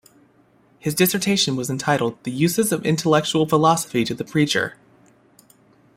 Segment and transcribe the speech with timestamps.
[0.79, 4.75] His dissertation was entitled "The Uses of Intellectual Philosophy to the Preacher".